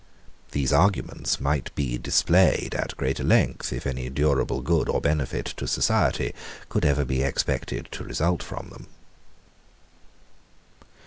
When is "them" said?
8.71-8.87